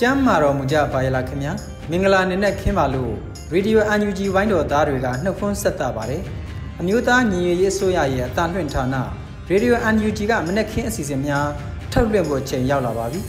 [0.00, 1.52] ကျမ်းမာတော်မူကြပါရလားခင်ဗျာ
[1.90, 3.12] မင်္ဂလာနေ့နဲ့ခင်းပါလို့
[3.52, 6.22] ရေဒီယို UNG ဝိုင်းတော်သားတွေကနှုတ်ခွန်းဆက်တာပါတယ်
[6.80, 8.94] အမျိုးသားညီညွတ်ရေးအစိုးရရဲ့အတန်လွှင့်ဌာန
[9.48, 11.46] ရေဒီယို UNG ကမနေ့ခင်းအစီအစဉ်များ
[11.92, 13.20] ထုတ်လွှင့်ဖို့ချိန်ရောက်လာပါပြီ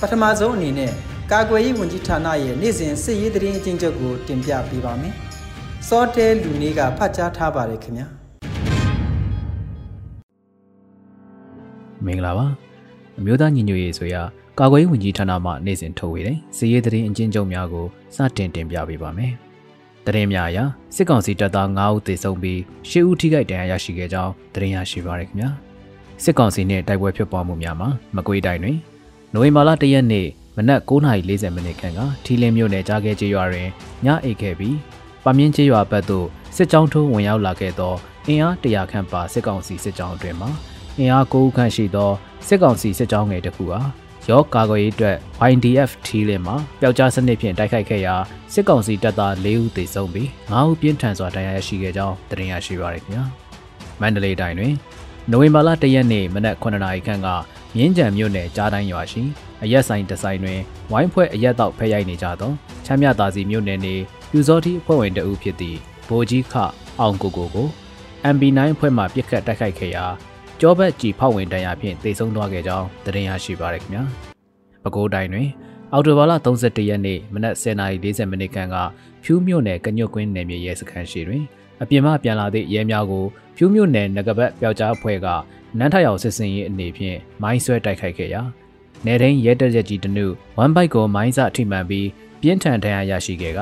[0.00, 0.92] ပထမဆုံးအနေနဲ့
[1.32, 5.14] ကာကွယ်ရေးဝန်ကြီးဌာနရဲ့နေ့စဉ်စစ်ရေးသတင်းအကျဉ်းချုပ်ကိုတင်ပြပေးပါမယ်
[5.88, 8.06] စောတဲလူနေကဖတ်ကြားထားပါတယ်ခင်ဗျာ
[12.06, 12.46] မင်္ဂလာပါ
[13.18, 14.22] အမျိုးသားညီညွတ်ရေးဆိုရာ
[14.58, 17.86] ကာကွယ်ရေးဝန်ကြီးဌာနမှနေ့စဉ်ထုတ်ဝေတဲ့စီးရေးသတင်းအကျဉ်းချုပ်များကို
[18.16, 19.32] စတင်တင်ပြပေးပါမယ်။
[20.06, 20.58] သတင်းများအရ
[20.94, 22.58] စစ်ကောင်စီတပ်သား9ဦးသေဆုံးပြီး
[22.90, 25.50] 10ဦးထိခိုက်ဒဏ်ရာရရှိခဲ့ကြောင်းသတင်းရရှိပါရခင်ဗျာ။
[26.22, 28.78] စစ်ကောင်စီနဲ့တိုက်ပွဲဖြစ်ပွားမှုများမှာမကွေးတိုင်းတွင်
[29.32, 33.68] နိုဝင်ဘာလ၁ရက်နေ့မနက်9:40မိနစ်ခန့်ကထီလင်းမြို့နယ်ကြားခဲ့ကျေးရွာတွင်
[34.04, 34.76] ညအိတ်ခဲ့ပြီး
[35.24, 37.94] ပမြင့်ကျေးရွာဘက်သို့စစ်ကြောင်းထိုးဝင်ရောက်လာခဲ့သော
[38.26, 40.50] အင်အား100ခန့်ပါစစ်ကောင်စီစစ်ကြောင်းအတွင်မှာ
[40.98, 42.10] အင်အား9ဦးခန့်ရှိသော
[42.46, 45.16] စစ်ကောင်စီစစ်ကြောင်းငယ်တစ်ခုအား ရောကာကွယ်ရေးအတွက်
[45.50, 48.14] YDF ထီးလင်းမှာပျောက်ကြားစနစ်ဖြင့်တိုက်ခိုက်ခဲ့ရာ
[48.52, 53.24] စစ်ကောင်စီတပ်သား၄ဦးသေဆုံးပြီး၅ဦးပြင်းထန်စွာဒဏ်ရာရရှိခဲ့ကြောင်းသတင်းရရှိပါရခင်ဗျာ
[54.00, 54.74] မန္တလေးတိုင်းတွင်
[55.30, 57.28] နိုဝင်ဘာလ၁ရက်နေ့မနက်9နာရီခန့်က
[57.76, 59.22] မြင်းကြံမြို့နယ်ကြားတိုင်းရွာရှိ
[59.62, 62.52] အရက်ဆိုင်တဆိုင်တွင်ဝိုင်းဖွဲ့အရက်တော့ဖဲရိုက်နေကြသော
[62.84, 63.94] ချမ်းမြသာစီမြို့နယ်နေ
[64.30, 65.78] ပြူစောတိအဖွဲ့ဝင်တအုပ်ဖြစ်သည့်
[66.08, 66.54] ဗိုလ်ကြီးခ
[67.00, 67.68] အောင်ကိုကိုကို
[68.34, 70.06] MB9 အဖွဲ့မှပြစ်ခတ်တိုက်ခိုက်ခဲ့ရာ
[70.64, 74.02] ကြောဘက်ကြည်ဖောက်ဝင်တန်ရာဖြင့်တိတ်ဆုံးသွားခဲ့ကြောင်းသတင်းရရှိပါရခင်ဗျာ
[74.82, 75.48] ပဲခူးတိုင်းတွင်
[75.92, 78.76] အော်တိုဘာလ31ရက်နေ့မနက်10:40မိနစ်ခန့်က
[79.24, 81.44] ဖြူးမြို့နယ်ကညွတ်ကွင်းနယ်မြေရဲစခန်းရှိတွင်
[81.82, 83.24] အပြင်မှပြန်လာသည့်ရဲများကို
[83.56, 85.26] ဖြူးမြို့နယ်ငကပတ်ပျောက်ကြားအဖွဲ့က
[85.78, 88.42] နန်းထရောက်စစ်စင်ရေးအနေဖြင့်မိုင်းဆွဲတိုက်ခိုက်ခဲ့ရာ
[89.06, 90.26] နေတိုင်းရဲတပ်ရက်ကြီးတနု
[90.58, 92.08] ဝမ်ဘိုက်ကိုမိုင်းစထိမှန်ပြီး
[92.40, 93.60] ပြင်းထန်ဒဏ်ရာရရှိခဲ့က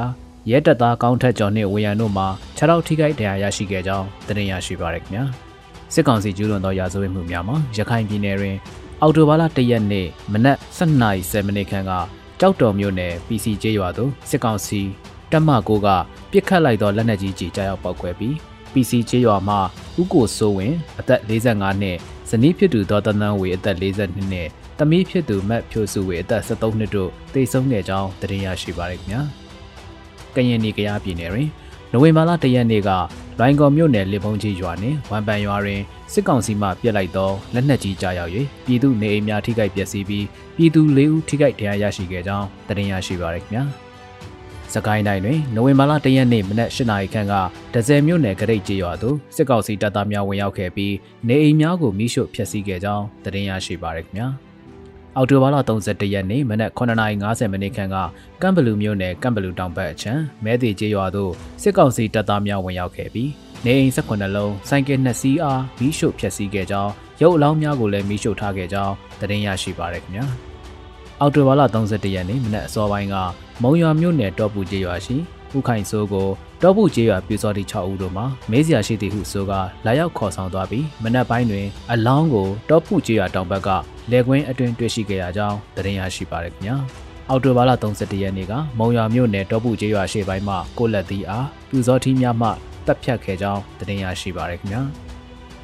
[0.50, 5.27] ရဲတပ်သားကောင်းထက်ကျော်နှင့်ဝေယံတို့မှ6ထောက်ထိခိုက်ဒဏ်ရာရရှိခဲ့ကြောင်းသတင်းရရှိပါရခင်ဗျာ။
[5.95, 8.56] စစ်ကောင်စီကျူးလွန်သောရာဇဝတ်မှုများမှာရခိုင်ပြည်နယ်တွင်
[9.03, 11.93] အော်တိုဘာလ၁ရက်နေ့မနက်7:30မိနစ်ခန့်က
[12.41, 14.81] ကြောက်တော်မြို့နယ် PC ကျေးရွာသို့စစ်ကောင်စီ
[15.31, 15.89] တပ်မကိုက
[16.31, 18.34] ပြစ်ခတ်လိုက်သောလက်နက်ကြီးကြီးကြားရောက်ပောက်ကွဲပြီး
[18.73, 19.56] PC ကျေးရွာမှ
[20.00, 21.97] ဦးကိုစိုးဝင်အသက်45နှစ်
[22.31, 24.49] ဇနီးဖြစ်သူဒေါ်တန်းတန်းဝေအသက်42နှစ်
[24.79, 29.23] သမီးဖြစ်သူမတ်ဖြိုစုဝေအသက်73နှစ်တို့သေဆုံးခဲ့ကြောင်းသတင်းရရှိပါရခင်ဗျာ။
[30.34, 31.49] ကရင်နီကရားပြည်နယ်တွင်
[31.93, 32.91] နိုဝင်ဘာလ၁ရက်နေ့က
[33.39, 35.81] လွိုင်ကော်မြို့နယ်လစ်ဖုံးကြီးရွာနှင့်ဝမ်ပန်ရွာတွင်
[36.12, 38.33] စစ်ကောင်စီမှပြစ်လိုက်သောလက်နက်ကြီးကြားရောက်၍
[38.67, 43.65] ပြည်သူနေအိမ်များထိခိုက်ပျက်စီးပြီးပြည်သူ၄ဦးထိခိုက်ဒဏ်ရာရရှိခဲ့ကြောင်းသတင်းရရှိပါရခင်ဗျာ။
[44.75, 47.34] စကိုင်းတိုင်းတွင်နိုဝင်ဘာလ၁ရက်နေ့မနက်၈နာရီခန့်က
[47.75, 50.95] ဒဇယ်မြို့နယ်ဂရိတ်ကျေးရွာသို့စစ်ကောင်စီတပ်သားများဝင်ရောက်ခဲ့ပြီး
[51.29, 54.29] နေအိမ်များကိုမိရှို့ဖျက်ဆီးခဲ့ကြောင်းသတင်းရရှိပါရခင်ဗျာ။
[55.16, 57.97] အောက်တိုဘာလ31ရက်နေ့မနက်9:50မိနစ်ခန့်က
[58.43, 61.32] ကမ်ဘလူမြို့နယ်ကမ်ဘလူတောင်ဘက်အချမ်းမဲသေးကျေးရွာသို့
[61.62, 63.31] စစ်ကောင်စီတပ်သားများဝင်ရောက်ခဲ့ပြီး
[63.65, 70.26] နေအိမ်18လုံးစိုက်ကယ်2စီးအားမီးရှို့ဖျက်ဆီးခဲ့ကြောင်းရုပ်အလောင်းများကိုလည်းမီးရှို့ထားခဲ့ကြောင်းသတင်းရရှိပါရခင်ဗျာ
[71.20, 73.16] အောက်တိုဘာလ31ရက်နေ့မနက်အစောပိုင်းက
[73.62, 75.16] မုံရွာမြို့နယ်တောပူကျေးရွာရှိ
[75.56, 76.28] ဥခိုင်စိုးကို
[76.62, 79.53] တောပုကျေးရွာပြူစောတိ6ဦးတို့မှမေးစရာရှိသည်ဟုဆိုက
[79.87, 83.69] လာရောက်ခေါ်ဆောင်သွားပြီးမနက်ပိုင်းတွင်အလောင်းကိုတောပုကျေးရွာတောင်ဘက်က
[84.11, 86.76] လေကွင်းအတွင်တွေ့ရှိခဲ့ရကြောင်းသတင်းရရှိပါရခင်ဗျာ
[87.29, 92.49] အော်တိုဘာလ31ရက်နေ့ကမုံရွာမြို့နယ်တောပုကျေးရွာရှေ့ပိုင်းမှာကိုလက်သီးအားပြူစောတိများမှ
[92.87, 94.82] တပ်ဖြတ်ခဲ့ကြောင်းသတင်းရရှိပါရခင်ဗျာ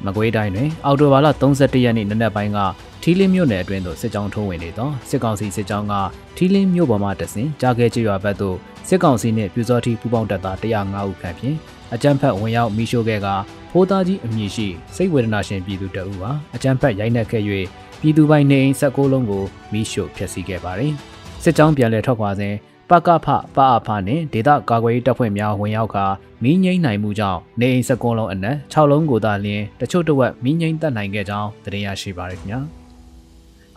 [0.05, 2.59] မကွေးတိုင်းတွင်အော်တိုဘာလ31ရက်နေ့နနက်ပိုင်းက
[3.09, 5.93] ထီလင်းမြို့နယ်အတွင်းသို့စစ်ကြောင်းထိုးဝင်နေသောစစ်ကောင်စီစစ်ကြောင်းက
[6.35, 8.57] ထီလင်းမြို့ပေါ်မှတဆင်ကြားခဲကျေးရွာဘက်သို့
[8.87, 11.57] စစ်ကောင်စီနှင့်ပြူစောတိပူးပေါင်းတပ်သား105ဦးခန့်ဖြင့်
[11.93, 13.27] အကြမ်းဖက်ဝင်ရောက်မိရှို့ခဲ့က
[13.71, 17.43] ဖိုးသားကြီးအမည်ရှိစိတ်ဝေဒနာရှင်ပြည်သူတအုပ်ဟာအကြမ်းဖက်ရိုက်နှက်ခဲ့၍
[18.01, 19.43] ပြည်သူပိုင်နေအိမ်16လုံးကို
[19.73, 20.93] မိရှို့ဖျက်ဆီးခဲ့ပါတယ်။
[21.43, 22.53] စစ်ကြောင်းပြန်လည်ထွက်ခွာစဉ်
[22.89, 26.05] ပကဖပအဖနဲ့ဒေသကာကွယ်ရေးတပ်ဖွဲ့များဝင်ရောက်ကာ
[26.43, 32.61] မီးငိမ့်နိုင်မှုကြောင့်နေအိမ်စကွန်းလုံးအနက်6လုံးကိုသာလျင်တချို့တဝက်မီးငိမ့်တက်နိုင်ခဲ့ကြောင်းသိရရှိပါရခင်ဗျာ။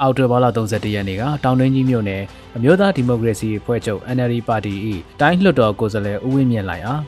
[0.01, 2.23] အောက်တိုဘာလ31ရက်နေ့ကတောင်တွင်းကြီးမြို့နယ်
[2.57, 4.75] အမျိုးသားဒီမိုကရေစီအဖွဲ့ချုပ် NLD ပါတီ၏
[5.21, 7.03] တိုင်းလွှတ်တော်ကိုယ်စားလှယ်ဦးဝင်းမြင့်လိုက်အား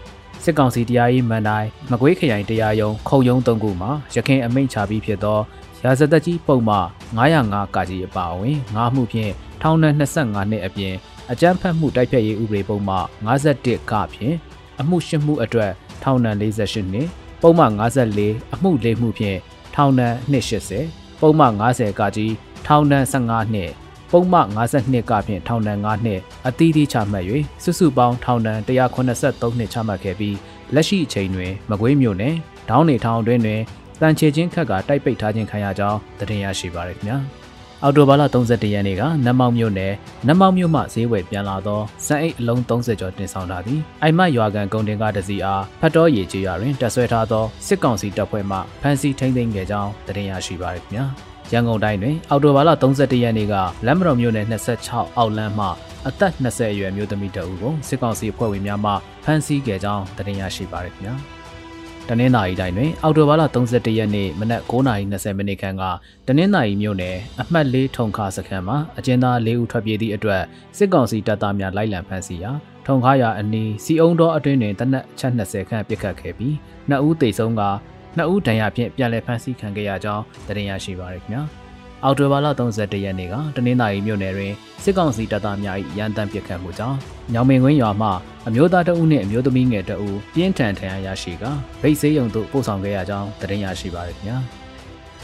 [0.44, 5.38] စစ်ကောင်စီတရားရေးမန်တိုင်းမကွေးခရိုင်တရားရုံးခုံရုံး၃ခုမှာရခိုင်အမိန့်ချပြီးဖြစ်သော
[5.84, 6.76] ရာဇသက်ကြီးပုံမှ
[7.18, 10.94] 905ကကြီးအပါအဝင်ငါးမှုဖြင့်ထောင်ဒဏ်25နှစ်အပြင်
[11.30, 12.96] အကြမ်းဖက်မှုတိုက်ဖျက်ရေးဥပဒေပုံမှ
[13.26, 14.34] 51ကဖြင့်
[14.80, 15.72] အမှုရှင်းမှုအတွက်
[16.02, 17.08] ထောင်ဒဏ်48နှစ်
[17.42, 17.64] ပုံမှ
[18.10, 19.38] 54အမှု၄မှုဖြင့်
[19.74, 20.14] ထောင်ဒဏ်
[20.72, 22.32] 280ပုံမှ90ကကြီး
[22.66, 23.70] ထောင်ဒဏ်15နှစ်
[24.12, 27.24] ပုံမှ52ကဖြင့်ထောင်ဒဏ်5နှစ်အသီးသီးချမှတ်၍
[27.62, 30.36] စုစုပေါင်းထောင်ဒဏ်183နှစ်ချမှတ်ခဲ့ပြီး
[30.74, 32.34] လက်ရှိအချိန်တွင်မကွေးမြို့နယ်
[32.70, 33.60] ဒေါင်းနေထောင်အတွင်းတွင်
[34.00, 37.18] တန်ချေချင်းခက်ကတိုက်ပိတ်ထားခြင်းခံရကြောင်းသိရရှိပါရခင်ဗျာ
[37.82, 39.92] အော်တိုဘာလ31ရက်နေ့ကနမောင်မြို့နယ်
[40.28, 53.54] နမောင်မြို့မှဈေးဝယ်ပြန်လာသောစံအိတ်အလုံး30ကျော်တင်ဆောင်လာပြီးအိုင်မရွာကန်ကုန်တင်ကားတစ်စီးအားဖတ်တော်ရည်ကြီးရွာတွင်တပ်ဆွဲထားသောစစ်ကောင်စီတပ်ဖွဲ့မှဖမ်းဆီးထိန်းသိမ်းခဲ့ကြောင်းသိရရှိပါရခင်ဗျာ ရန်ကုန်တိုင်းတွင်အော်တိုဘာလ31ရက်နေ့က
[53.86, 55.66] လမ်းမတော်မြို့နယ်26အောက်လမ်းမှ
[56.08, 58.92] အသက်20အရွယ်မျိုးသမီးတအူကိုစစ်ကောင်စီအဖွဲ့ဝင်များမှ
[59.24, 61.14] ဖမ်းဆီးခဲ့ကြောင်းသိရရှိပါရခင်ဗျာ
[62.08, 65.82] တနင်္သာရီတိုင်းတွင်အောက်တိုဘာလ31ရက်နေ့မနက်9:20မိနစ်ခန့်က
[66.26, 70.42] တနင်္သာရီမြို့နယ်အမှတ်၄ထုံခါစခန်းမှာအကျဉ်းသား၄ဦးထွက်ပြေးသည့်အတွက်
[70.76, 72.52] စစ်ကောင်စီတပ်သားများလိုက်လံဖမ်းဆီးရာ
[72.86, 76.54] ထုံခါရအနီးစီအုံတော်အတွင်းတွင်တနက်ချက်20ခန့်ပစ်ခတ်ခဲ့ပြီး
[76.88, 77.62] နှစ်ဦးသေဆုံးက
[78.16, 81.42] နှစ်ဦးဒဏ်ရာဖြင့်ပြန်လည်ဖမ်းဆီးခံခဲ့ရကြောင်းသိရရှိပါရခင်ဗျာ။
[82.04, 86.98] အော်တိုဘာလ31ရက်နေ့ကတနင်္သာရီမြို့နယ်တွင်စစ်ကောင်စီတပ်သားများ၏ရန်တမ်းပစ်ခတ်မှုကြောင့်
[87.32, 88.08] ညောင်မင်ကွင်းရွာမှ
[88.48, 91.44] အမျိုးသားတအုပ်နှင့်အမျိုးသမီးငယ်တအုပ်ပြင်းထန်ထန်ရရှိက
[91.82, 94.38] ဗိတ်ဆေးရုံသို့ပို့ဆောင်ခဲ့ရကြောင်းသတင်းရရှိပါရခင်ဗျာ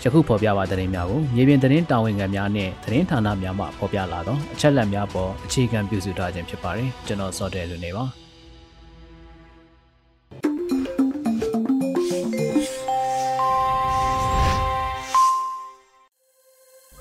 [0.02, 8.05] ယခုဖော်ပြပါသတင်းများကိုမြေပြင်သတင်းတာဝန်ခံများနဲ့သတင်းဌာနများမှဖော်ပြလာသောအချက်အလက်များပေါ်အခြေခံပြုစုထားခြင်းဖြစ်ပါတယ်ကျွန်တော်စောတယ်လူနေပါ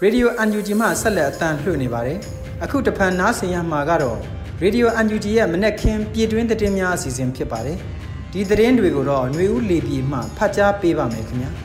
[0.05, 2.19] ရေဒီယို UNG မှဆက်လက်အသံလွှင့်နေပါတယ်။
[2.65, 4.19] အခုတဖန်နားဆင်ရမှာကတော့
[4.63, 7.77] ရေဒီယို UNG ရဲ့မနက်ခင်းပြည်တွင်းသတင်းများအစီအစဉ်ဖြစ်ပါတယ်။
[8.33, 11.51] ဒီသတင်းတွေကိုတော့ຫນွေဦးလေပြည်မှဖတ်ကြားပေးပါမယ်ခင်ဗျာ။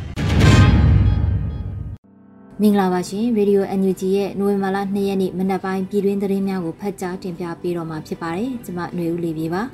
[2.62, 9.63] မင်္ဂလာပါရှင်ရေဒီယို UNG ရဲ့နိုဝင်ဘာလ2ရက်နေ့မနက်ပိုင်းပြည်တွင်းသတင်းများကိုဖတ်ကြားတင်ပြပေးတော့မှာဖြစ်ပါတယ်။ကျွန်မຫນွေဦးလေပြည်ပါ။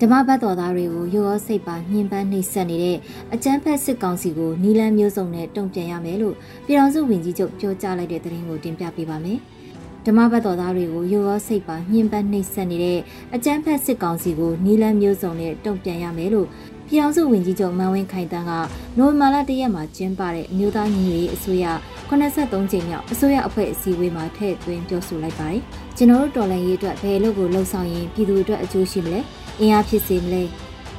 [0.00, 2.98] ဓမ္မဘတ်တော်သားတွေကိုရောရောစိတ်ပါညှဉ်းပန်းနှိပ်စက်နေတဲ့
[3.34, 6.34] အကြမ်းဖက်စစ်ကောင်စီကိုနီလန်းမျိုးစုံနဲ့တုံ့ပြန်ရမယ်လို့
[6.66, 9.38] ပြည်ထောင်စုဝန်ကြီးချုပ်ပြောကြားလိုက်တဲ့သတင်းကိုတင်ပြပေးပါမယ်။
[10.06, 13.00] ဓမ္မဘတ်တော်သားတွေကိုရောရောစိတ်ပါညှဉ်းပန်းနှိပ်စက်နေတဲ့
[13.34, 16.46] အကြမ်းဖက်စစ်ကောင်စီကိုနီလန်းမျိုးစုံနဲ့တုံ့ပြန်ရမယ်လို့
[16.88, 18.52] ပြည်ထောင်စုဝန်ကြီးချုပ်မန်ဝင်းခိုင်တန်းက
[18.98, 21.66] နိုဝင်ဘာလ၁ရက်မှာကျင်းပတဲ့အမျိုးသားညီညွတ်ရေးအစိုးရ
[22.10, 25.60] 83ကြိမ်မြောက်အစိုးရအဖွဲ့အစည်းအဝေးမှာထည့်သွင်းပြောဆိုလိုက်ပါတယ်။
[25.96, 29.20] ကျွန်တော်တို့တော်လှန်ရေးအတွက်ဘယ်လိုကိုလှုံ့ဆော်ရင်ပြည်သူအတွက်အကျိုးရှိမလဲ။
[29.60, 30.42] အင်အားဖြစ်စေမလဲ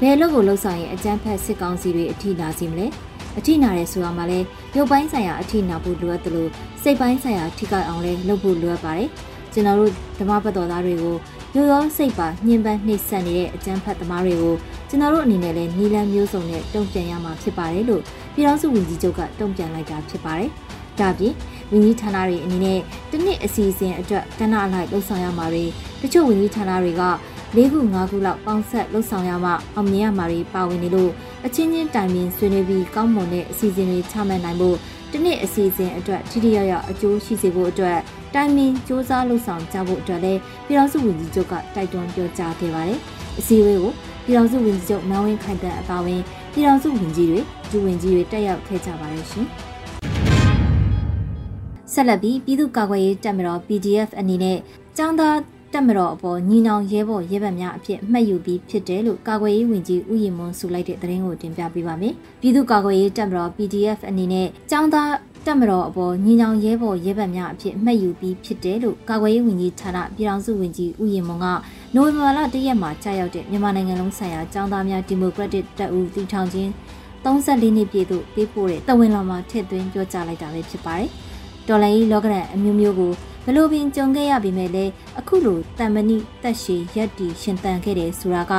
[0.02, 2.88] ဘယ်လို့ကိုလှုပ်ဆောင်ရင်အကြမ်းဖက်စစ်ကောင်စီတွေအထိနာစီမလဲ
[3.38, 6.50] အထိနာတယ်ဆိုတာမှလည်းရုပ်ပိုင်းဆိုင်ရာအထိနာဖို့လိုအပ်တယ်လို့
[6.82, 9.10] စိတ်ပိုင်းဆိုင်ရာထိခိုက်အောင်လည်းလုပ်ဖို့လိုအပ်ပါတယ်
[9.54, 11.16] ကျွန်တော်တို့ဓမ္မပတ်တော်သားတွေကို
[11.56, 14.56] ရိုးရောစိတ်ပါညှဉ်းပန်းနှိပ်စက်နေတဲ့အကြမ်းဖက်သမားတွေကို
[14.90, 18.02] ကျွန်တော်တို့အနေနဲ့လည်းနီလန်းမျိုးစုံနဲ့တုံ့ပြန်ရမှာဖြစ်ပါတယ်လို့
[18.34, 20.50] ပြည်ထောင်စုဝန်ကြီးချုပ်ကတုံ့ပြန်လိုက်တာဖြစ်ပါတယ်
[21.00, 21.34] ဒါပြင်
[21.72, 22.80] ဝန်ကြီးဌာနတွေအနေနဲ့
[23.12, 25.66] တနစ်အစီအစဉ်အတွက်ကဏ္ဍအလိုက်လှုပ်ဆောင်ရမှာတွေ
[26.02, 27.04] တချို့ဝန်ကြီးဌာနတွေက
[27.57, 31.11] ၄ခု၅ခုလောက်ပေါင်းဆက်လှုပ်ဆောင်ရမှအောင်မြင်ရမှာတွေပါဝင်နေလို့
[31.47, 34.77] အချင်းချင်းတိုင်ပင်ဆွေးနွေးပြီးကောင်းမွန်တဲ့အစီအစဉ်တွေချမှတ်နိုင်ဖို့
[35.11, 37.99] ဒီနေ့အစီအစဉ်အတွက်ထိထိရောက်ရောက်အကျိုးရှိစေဖို့အတွက်
[38.35, 42.99] တိုင်ပင်စ조사လှုပ်ဆောင်ကြဖို့အတွက်လည်းပြည်ထောင်စုဝန်ကြီးချုပ်ကတိုက်တွန်းပြောကြားခဲ့ပါတယ်။
[43.39, 43.93] အစည်းအဝေးကို
[44.25, 46.21] ပြည်ထောင်စုဝန်ကြီးချုပ်မန်ဝင်းခိုင်တန်အပါအဝင်
[46.53, 47.41] ပြည်ထောင်စုဝန်ကြီးတွေ
[47.71, 49.47] ဒူဝန်ကြီးတွေတက်ရောက်ခဲ့ကြပါတယ်ရှင်။
[51.93, 54.59] ဆက်လက်ပြီးပြည်သူ့ကာကွယ်ရေးတပ်မတော် PDF အနေနဲ့
[54.99, 55.37] ចောင်းသား
[55.76, 65.12] တက်မတော်အပေါ်ညီနောင်ရဲဘော်ရဲဘက်များအဖြစ်မှတ်ယူပြီးဖြစ်တယ်လို့ကာကွယ်ရေးဝန်ကြီးဦးရင်မွန်ဆိုလိုက်တဲ့သတင်းကိုတင်ပြပေးပါမယ်။ပြည်သူ့ကာကွယ်ရေးတပ်မတော် PDF အနေနဲ့ចောင်းသား
[65.46, 71.46] တက်မတော်အပေါ်ညီနောင်ရဲဘော်ရဲဘက်များအဖြစ်မှတ်ယူပြီးဖြစ်တယ်လို့ကာကွယ်ရေးဝန်ကြီးဌာနပြည်ထောင်စုဝန်ကြီးဦးရင်မွန်က
[71.96, 76.70] နိုဝင်ဘာလ၁ရက်မှာကြာရောက်တဲ့မြန်မာနိုင်ငံလုံးဆိုင်ရာចောင်းသားများဒီမိုကရက်တစ်တပ်ဦးတည်ထောင်ခြင်း
[77.24, 81.10] 34နှစ်ပြည့်သို့ပေးပို့တဲ့တဝင်လောင်မှာထည့်သွင်းပြောကြားလိုက်တာပဲဖြစ်ပါတယ်။
[81.68, 83.12] တော်လိုင်းလောကရန်အမျိုးမျိုးကို
[83.46, 88.54] ဘလို့ပင်ကြုံခဲ့ရပေမဲ့လည်းအခုလိုတန်မဏိတက်ရှည်ရက်တီရှင်တန်ခဲ့တယ်ဆိုတာက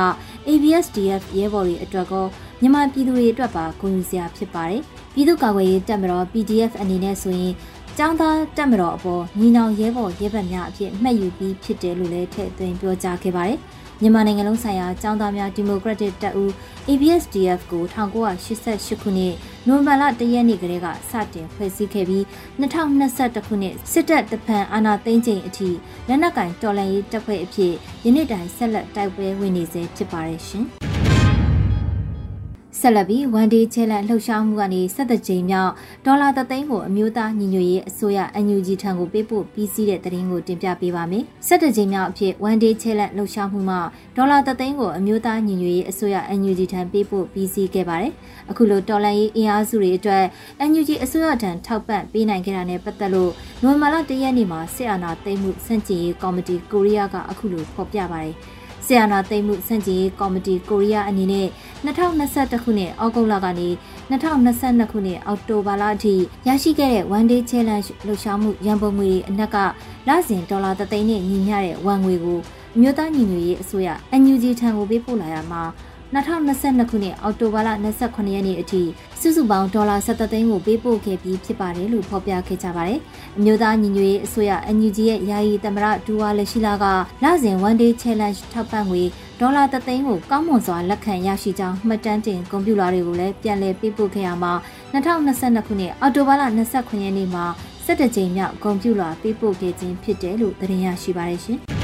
[0.47, 2.25] ABSDF ရဲဘော်တွေအတွက်ကော
[2.61, 4.81] မြန်မာပြည်သူတွေအတွက်ပါဂုဏ်ယူစရာဖြစ်ပါတယ်။
[5.13, 7.53] ပြည်သူ့ကာကွယ်ရေးတပ်မတော် PDF အနေနဲ့ဆိုရင်
[7.99, 13.57] ចောင်းသားတက်မတော်အပေါ်ညီနောင်ရဲဘော်ရဲဘက်များအဖြစ်မှတ်ယူပြီးဖြစ်တယ်လို့လည်းထည့်သွင်းပြောကြားခဲ့ပါတယ်။
[14.01, 16.51] မြန်မာနိုင်ငံလုံးဆိုင်ရာចောင်းသားများဒီမိုကရက်တစ်တပ်ဦး
[16.89, 19.33] ABSDF ကို1988ခုနှစ်
[19.67, 22.23] နိုဝင်ဘာလ1ရက်နေ့ကလေးကစတင်ဖွဲ့စည်းခဲ့ပြီး
[22.61, 25.69] 2021ခုနှစ်စစ်တပ်တဖန်အာဏာသိမ်းချိန်အထိ
[26.07, 27.73] လက်နက်ကင်တော်လှန်ရေးတပ်ဖွဲ့အဖြစ်
[28.05, 30.67] ယနေ့တိုင်ဆက်လက်တိုက်ပွဲဝင်နေစေဖြစ်ပါတယ်ရှင်။
[32.81, 35.71] ဆက်လက်ပြီးဝန်ဒေးချဲလန်လှုပ်ရှားမှုကနေဆက်သက်ချိန်မြောက်
[36.05, 43.79] ဒေါ်လာသသိန်းကိုအမျိုးသားညီညွတ်ရေးအစိုးရ NUG ထံကိုပေးပို့ပြီးစီးတဲ့သတင်းကိုတင်ပြပေးပါမယ်။ဆက်သက်ချိန်မြောက်အဖြစ်ဝန်ဒေးချဲလန်လှုပ်ရှားမှုမှာ
[44.15, 48.13] ဒေါ်လာသသိန်းကိုအမျိုးသားညီညွတ်ရေးအစိုးရ NUG ထံပေးပို့ပြီးစီးခဲ့ပါတယ်။
[48.49, 50.23] အခုလိုတော်လန်ရေးအင်အားစုတွေအတွက်
[50.69, 53.31] NUG အစိုးရထံထောက်ပံ့ပေးနိုင်ခဲ့တာနဲ့ပတ်သက်လို့
[53.63, 58.37] နိုဝင်ဘာလ၁ရက်နေ့မှာစစ်အာဏာသိမ်းမှုစန့်ကျင်ရေးကော်မတီကိုရီးယားကအခုလိုဖော်ပြပါတယ်။
[58.87, 61.47] ဆီယနာသိမ်းမှုစန့်ကျင်ရေးကော်မတီကိုရီးယားအနေနဲ့
[61.85, 63.69] 2021ခုနှစ်အောက်တိုဘာလကနေ
[64.09, 66.15] 2022ခုနှစ်အောက်တိုဘာလအထိ
[66.47, 69.57] ရရှိခဲ့တဲ့ One Day Challenge လှူရှားမှုရန်ပုံငွေအနက်က
[70.07, 72.39] လစဉ်ဒေါ်လာ3သိန်းနဲ့ညီမျှတဲ့ဝန်ငွေကို
[72.75, 73.89] အမျိုးသားညီညွတ်ရေးအစိုးရ
[74.21, 75.63] NUG ထံကိုပေးပို့လာရမှာ
[76.15, 77.69] 2022ခုနှစ်အောက်တိုဘာလ
[78.01, 78.81] 28ရက်နေ့အထိ
[79.19, 82.99] စုစုပေါင်းဒေါ်လာ73သိန်းကိုပေးပို့ခဲ့ပြီးဖြစ်ပါတယ်လို့ဖော်ပြခဲ့ကြပါတယ်။
[83.37, 86.85] အမျိုးသားညီညွတ်ရေးအစိုးရ NUG ရဲ့ယာယီသမရဒူဝါလက်ရှိလာက
[87.23, 89.03] လစဉ် One Day Challenge ထောက်ပံ့ငွေ
[89.39, 94.53] ဒေါ်လာ3သိန်းကိုကောင်းမွန်စွာလက်ခံရရှိကြောင်းမှတ်တမ်းတင်ကွန်ပျူတာတွေကိုလည်းပြန်လည်ပေးပို့ခဲ့ရမှာ
[94.93, 97.45] 2022ခုနှစ်အောက်တိုဘာလ29ရက်နေ့မှာ
[97.85, 101.61] 17ကြိမ်မြောက်ကွန်ပျူတာပေးပို့ခဲ့ခြင်းဖြစ်တယ်လို့သတင်းရရှိပါတယ်ရှင်။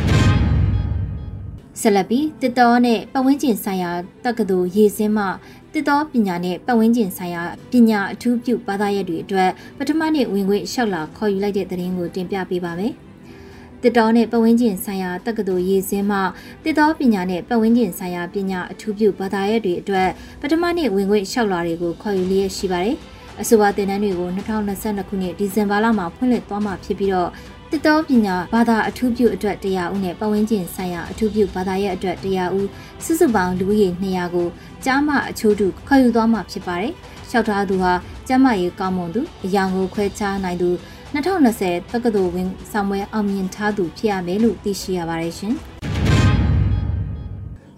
[1.82, 3.92] ဆက်လက်ပြီးတစ်တော်နဲ့ပတ်ဝန်းကျင်ဆိုင်ရာ
[4.26, 5.26] တက္ကသိုလ်ရေစင်းမှ
[5.74, 12.94] တစ်တော်ပညာနဲ့ပတ်ဝန်းကျင်ဆိုင်ရာပညာအထူးပြုဘာသာရပ်တွေအတွက်ပထမနေ့ဝင်ခွင့်လျှောက်လာခေါ်ယူလိုက်တဲ့သတင်းကိုတင်ပြပေးပါမယ်။
[13.84, 16.20] တစ်တော်နဲ့ပတ်ဝန်းကျင်ဆိုင်ရာတက္ကသိုလ်ရေစင်းမှ
[16.64, 20.10] တစ်တော်ပညာနဲ့ပတ်ဝန်းကျင်ဆိုင်ရာပညာအထူးပြုဘာသာရပ်တွေအတွက်
[20.42, 22.96] ပထမနေ့ဝင်ခွင့်လျှောက်လာတွေကိုခေါ်ယူလျက်ရှိပါတယ်။
[23.42, 27.30] အဆိုပါသင်တန်းတွေကို2022ခုနှစ်ဒီဇင်ဘာလမှာဖွင့်လှစ်သွားမှာဖြစ်ပြီးတော့
[27.76, 32.68] တစ်တောပညာဘာသာအထူးပြုအတွက်တရားဦးနဲ့ပတ်ဝန်းကျင်ဆိုင်ရာအထူးပြုဘာသာရဲ့အတွက်တရားဦး
[33.04, 34.48] စုစုပေါင်းလူဦးရေ200ကို
[34.86, 36.94] ကြားမအချိုးတူခေါ်ယူသွားမှာဖြစ်ပါတယ်။
[37.30, 37.94] လျှောက်ထားသူဟာ
[38.28, 40.70] ကြားမရေးကောင်းမွန်သူအယောင်ကိုခွဲခြားနိုင်သူ
[41.14, 45.56] 2020တက္ကသိုလ်ဝင်ဆောင်ပွဲအောင်မြင်ထားသူဖြစ်ရမယ်လို့သိရှိရပါတယ်ရှင်။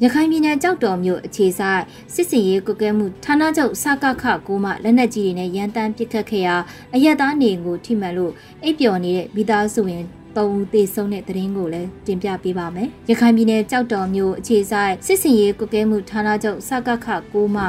[0.06, 1.84] ရခိုင်ပြည်နယ်ကြောက်တော်မြို့အခြေဆိုင်
[2.14, 6.56] စစ်စင်ရေးကုကဲမှုဌာနချုပ်စကခကိုမှလက်နက်ကြီးတွေနဲ့ရန်တမ်းပစ်ခတ်ခဲ့ရာ
[6.96, 8.34] အရက်သားနေကိုထိမှန်လို့
[8.64, 10.04] အိပ်ပျော်နေတဲ့မိသားစုဝင်
[10.38, 17.64] သုံးဦးသေဆုံးတဲ့သတင်းကိုလည်းတင်ပြပေးပါမယ်။ရခိုင်ပြည်နယ်ကြောက်တော်မြို့အခြေဆိုင်စစ်စင်ရေးကုကဲမှုဌာနချုပ်စကခကိုမှ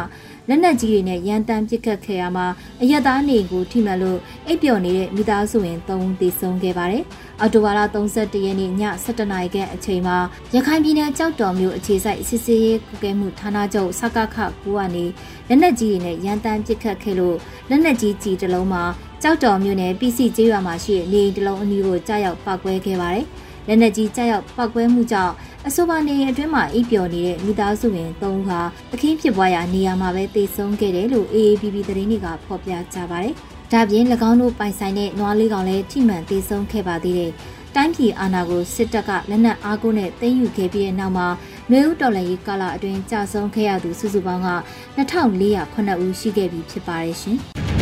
[0.48, 2.46] လက်နက်ကြီးတွေနဲ့ရန်တမ်းပစ်ခတ်ခဲ့ရမှာ
[2.82, 7.02] အရက်သားနေကိုထိမှန်လို့အိပ်ပျော်နေတဲ့မိသားစုဝင်၃ဦးသေဆုံးခဲ့ပါတယ်။
[7.40, 8.72] အော်တိုဘာလ31ရက်နေ့ည
[9.04, 10.16] 7:00နာရီခန့်အချိန်မှာ
[10.54, 15.04] ရခိုင်ပြည်နယ်ကြောက်တော်မြို့အခြေစိုက်စစ်စေးရေးကုကဲမှုဌာနချုပ်စကခကူကနေ
[15.48, 17.36] လက်နက်ကြီးတွေနဲ့ရန်တမ်းပစ်ခတ်ခဲ့လို့
[17.70, 18.84] လက်နက်ကြီးကြီးတစ်လုံးမှာ
[19.22, 23.26] ကြောက်တော်မြို့နယ် PC ကျေးရွာမှာရှိတဲ့နေအိမ်တစ်လုံးအနီးကိုကြားရောက်ပောက်ကွဲခဲ့ပါတယ်။
[23.68, 25.34] လက်နက်ကြီးကြားရောက်ပောက်ကွဲမှုကြောင့်
[25.66, 28.60] အဆိုပါနေရင်အတွင်းမှာအိပ်ပျော်နေတဲ့မိသားစုဝင်၃ဦးဟာ
[28.92, 33.34] အခင်းဖြစ်ပွားရာနေရာမှာပဲတေဆုံးခဲ့တယ်လို့ AABB သတင်းတွေကဖော်ပြကြပါတယ်။
[33.72, 37.32] ဒါပြင်၎င်းတို့ပိုင်ဆိုင်တဲ့နွားလေးကောင်လည်းထိမှန်တေဆုံးခဲ့ပါသေးတယ်။
[37.74, 41.28] တိုင်းပြည်အာဏာကိုစစ်တပ်ကလက်နက်အားကိုးနဲ့သိမ်းယူခဲ့ပြီးတဲ့နောက်မှာ
[41.70, 44.50] မျိုးဦးတော်လှန်ရေးကာလအတွင်းကြာဆုံးခဲ့ရသူစုစုပေါင်းက
[44.98, 47.38] 2409ဦးရှိခဲ့ပြီဖြစ်ပါတယ်ရှင်။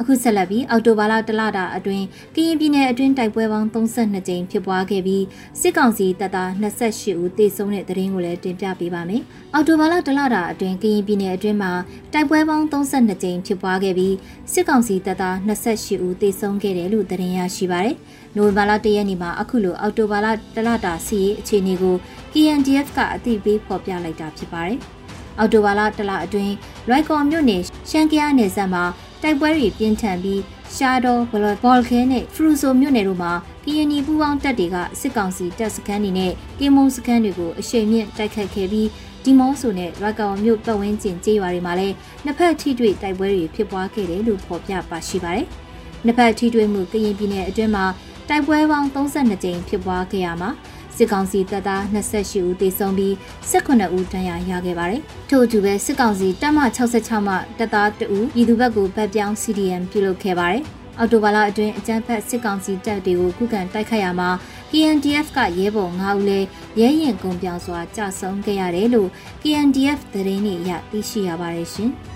[0.00, 5.24] အခုဆက်လက်ပြီးအော်တိုဘာလတလတာအတွင်းကရင်ပြည်နယ်အတွင်းတိုက်ပွဲပေါင်း32ကြိမ်ဖြစ်ပွားခဲ့ပြီး
[5.60, 9.22] စစ်ကောင်စီတပ်သား28ဦးသေဆုံးတဲ့သတင်းကိုလည်းတင်ပြပေးပါမယ်။
[9.54, 11.72] အော်တိုဘာလတလတာအတွင်းကရင်ပြည်နယ်အတွင်းမှာ
[12.12, 14.14] တိုက်ပွဲပေါင်း32ကြိမ်ဖြစ်ပွားခဲ့ပြီး
[14.52, 17.96] စစ်ကောင်စီတပ်သား28ဦးသေဆုံးခဲ့တယ်လို့သတင်းရရှိပါတယ်။
[18.36, 20.26] နိုဝင်ဘာလ1ရက်နေ့မှာအခုလိုအော်တိုဘာလ
[20.56, 21.96] တလတာစီရေးအခြေအနေကို
[22.32, 24.78] KNDF ကအသိပေးဖော်ပြလိုက်တာဖြစ်ပါတယ်။
[25.38, 26.54] အော်တိုဘာလတလအတွင်း
[26.88, 28.84] လွိုက်ကော်မြို့နယ်ရှန်ကယားနယ်စပ်မှာ
[29.22, 30.40] တိုက်ပွဲတွေပြင်းထန်ပြီး
[30.74, 33.32] ရှားတော်ဘလော်ခဲနဲ့ဖရူဆိုမြို့နယ်တို့မှာ
[33.64, 38.88] ကရင်နီပူးပေါင်းတပ်တွေကစစ်ကောင်စီတပ်စခန်းတွေနဲ့ကင်းမုံစခန်းတွေကိုအရှိန်မြင့်တိုက်ခတ်ခဲ့ပြီး
[39.24, 41.94] ဒီမော့ဆိုနဲ့ရကောင်မြို့ပတ်ဝန်းကျင်ကျေးရွာတွေမှာလည်း
[42.24, 45.46] နှစ်ဖက်ထိတွေ့တိုက်ပွဲတွေဖြစ်ပွားခဲ့တယ်လို့ဖော်ပြပါရှိပါတယ်။
[46.04, 47.84] နှစ်ဖက်ထိတွေ့မှုကရင်ပြည်နယ်အတွင်းမှာ
[48.28, 50.50] တိုက်ပွဲပေါင်း32ကြိမ်ဖြစ်ပွားခဲ့ရမှာ
[50.96, 53.12] စစ်ကောင်စီတပ်သား28ဦးသေဆုံးပြီး
[53.50, 60.62] 18ဦးဒဏ်ရာရခဲ့ပါတယ်။ထို့အတူပဲစစ်ကောင်စီတပ်မ66မှတပ်သား2ဦးပြည်သူဘက်ကိုဗတ်ပြောင်း CDM ပြုလုပ်ခဲ့ပါတယ်။
[60.98, 64.30] အော်တိုဘာလအတွင်းအကြမ်းဖက်စစ်ကောင်စီတပ်တွေကိုခုခံတိုက်ခိုက်ရမှာ
[64.70, 66.46] KNDF ကရဲဘော်9ဦးလည်း
[66.80, 69.08] ရဲရင်ကုန်ပြောင်စွာကြာဆုံးခဲ့ရတယ်လို့
[69.42, 71.92] KNDF သတင်းတွေအရသိရှိရပါတယ်ရှင်။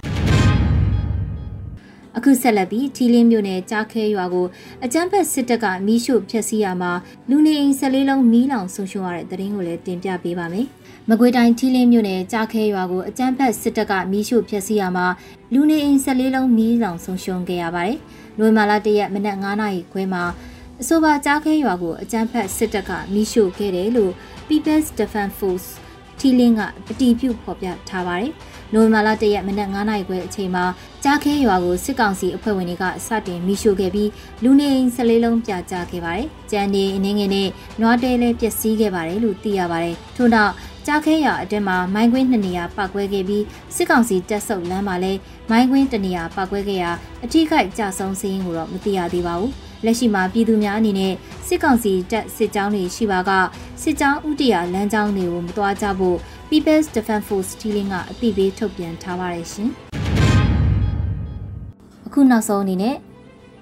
[2.23, 4.47] အခုဆက်လက်ပြီးထီလင်းမြို့နယ်ကြားခဲရွာကို
[4.85, 6.93] အကြမ်းဖက်စစ်တပ်ကမီးရှို့ဖျက်ဆီးရမှာ
[7.31, 10.67] လူနေအိမ်၁၄လုံးမီးလောင်ဆုံးရှုံးရတဲ့သတင်းကိုလည်းတင်ပြပေးပါမယ်။
[11.09, 15.07] မကွေးတိုင်းထီလင်းမြို့နယ်ကြားခဲရွာကိုအကြမ်းဖက်စစ်တပ်ကမီးရှို့ဖျက်ဆီးရမှာ
[15.53, 17.99] လူနေအိမ်၁၄လုံးမီးလောင်ဆုံးရှုံးခဲ့ရပါတယ်။
[18.39, 20.23] နိုဝင်ဘာလ၁ရက်မနက်9:00နာရီခွဲမှာ
[20.81, 24.13] အဆိုပါကြားခဲရွာကိုအကြမ်းဖက်စစ်တပ်ကမီးရှို့ခဲ့တယ်လို့
[24.49, 25.69] People's Defense Force
[26.19, 26.61] ထီလင်းက
[26.91, 28.33] အတီးပြုတ်ဖော်ပြထားပါတယ်။
[28.75, 30.65] နိုဝင်ဘာလ၁ရက်မနက်9:00နာရီခွဲအချိန်မှာ
[31.05, 34.11] ကြားခဲရွာကိုစစ်ကောင်စီအဖွဲ့ဝင်တွေကစတင်မိရှို့ခဲ့ပြီး
[34.43, 37.49] လူနေအိမ်၁၄လုံးပြကြခဲ့ပါတယ်။ကြံနေအနေငယ်နဲ့
[37.81, 40.53] နွားတဲလည်းပျက်စီးခဲ့ပါတယ်လို့သိရပါတယ်။ထို့နောက်
[40.87, 43.45] ကြားခဲရွာအတွင်းမှာမိုင်းကွင်းနှစ်နေရာပောက်ကွဲခဲ့ပြီး
[43.77, 45.19] စစ်ကောင်စီတပ်ဆုပ်လမ်းမှာလည်း
[45.51, 46.91] မိုင်းကွင်းတနေရာပောက်ကွဲခဲ့ရာ
[47.25, 49.53] အထိခိုက်ကြဆုံးစင်းကိုတော့မသိရသေးပါဘူး။
[49.85, 51.13] လက်ရှိမှာပြည်သူများအနေနဲ့
[51.47, 53.31] စစ်ကောင်စီတပ်စစ်ကြောင်းတွေရှိပါက
[53.83, 56.19] စစ်ကြောင်းဥတီယာလမ်းကြောင်းတွေကိုမသွားကြဖို့
[56.53, 59.69] People's Defense Force တီလင်းကအသိပေးထုတ်ပြန်ထားပါတယ်ရှင်။
[62.07, 62.97] အခုနောက်ဆုံးအနေနဲ့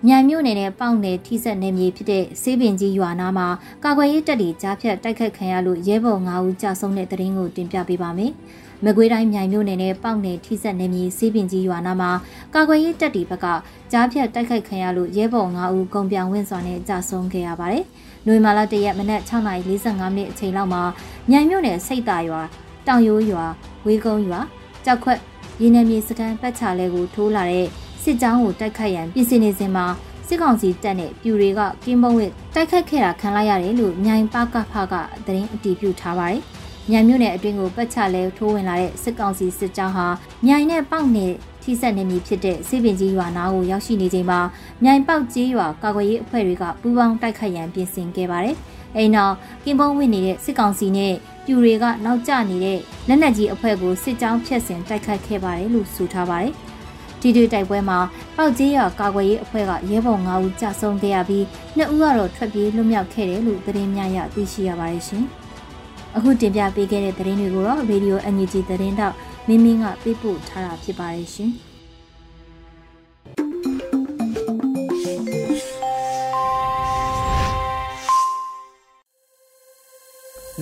[0.07, 3.47] မြိုင်မြို့နယ်နဲ့ပေါင်နယ်ထိစက်နယ်မြေဖြစ်တဲ့စေးပင်ကြီးရွာနာမှာ
[3.85, 8.33] ကာကွယ်ရေးတပ်တွေကြားဖြတ်တိုက်ခတ်ခံရလို့ရဲဘော်9ဦးကြာဆုံးတဲ့တဲ့ရင်ကိုတင်ပြပေးပါမယ်။
[8.85, 12.11] မကွေးတိုင်းမြိုင်မြို့နယ်နဲ့ပေါင်နယ်ထိစက်နယ်မြေစေးပင်ကြီးရွာနာမှာ
[12.54, 13.47] ကာကွယ်ရေးတပ်တွေဘက်က
[13.92, 17.85] ကြားဖြတ်တိုက်ခိုက်ခံရလို့ရဲဘော်9ဦးကုန်ပြောင်ဝင့်စွာနဲ့ကြာဆုံးခဲ့ရပါတယ်။
[18.26, 20.83] နိုဝင်ဘာလ၁ရက်မနက်6:45မိနစ်အချိန်လောက်မှာ
[21.30, 22.42] မြိုင်မြို့နယ်စိတ်တာရွာ
[22.88, 23.45] တောင်ရိုးရွာ
[23.87, 24.40] ဝေးကုန်းရွာ
[24.85, 25.18] ကြောက်ခွက်
[25.61, 27.66] ရင်းနှမြေစကန်ပတ်ချလဲကိုထိုးလာတဲ့
[28.02, 29.87] စစ်ကြောင်းကိုတိုက်ခတ်ရန်ပြင်ဆင်နေစဉ်မှာ
[30.28, 34.95] စစ်ကောင်စီတပ်နဲ့ပြူတွေကကင်းဘုံဝစ်တိုက်ခတ်ခဲ့တာခံလိုက်ရတယ်လို့မြိုင်ပကဖက
[35.26, 36.42] သတင်းအတည်ပြုထားပါတယ်။
[36.90, 40.07] မြိုင်မြို့နယ်အတွင်းကိုပတ်ချလဲထိုးဝင်လာတဲ့စစ်ကောင်စီစစ်ကြောင်းဟာ
[40.47, 44.40] မြိုင်နဲ့ပေါက်နယ်ထိစက်နေမည်ဖြစ်တဲ့စေပင်ကြီးရွာနာကိုရောက်ရှိနေချိန်မှာ
[44.85, 48.57] မြိုင်ပေါက်ကြီးရွာကာကွယ်ရေးအဖွဲ့တွေကပူးပေါင်းတိုက်ခတ်ရန်ပြင်ဆင်ခဲ့ပါတယ်။
[48.97, 51.14] အိမ်နောက်ကင်းဘုံဝစ်နေတဲ့စစ်ကောင်စီနဲ့
[51.45, 52.78] ပြူတွေကနောက်ကျနေတဲ့
[53.09, 56.52] လက်နက်ကြီးအဖွဲ့ကိုစစ်ကြောင်းဖျက်ဆင်တိုက်ခတ်ခဲ့ပါတယ်လို့ဆိုထားပါတယ်။
[57.21, 57.99] ဒီဒီတိုက်ပွဲမှာ
[58.37, 61.45] ပောက်ကြီးရကာကွယ်ရေးအဖွဲ့ကရဲဘော်9ဦးကြာဆုံးခဲ့ရပြီး
[61.78, 65.25] 2ဦးကတော့ထွက်ပြေးလွတ်မြောက်ခဲ့တယ်လို့သတင်းများရသိရှိရပါတယ်ရှင်။
[66.16, 69.14] အခုတင်ပြပေးခဲ့တဲ့သတင်းတွေကိုတော့ Radio NUG သတင်းတောက်
[69.49, 71.52] မင်းမင်းကပေးပို့ထားတာဖြစ်ပါတယ်ရှင်။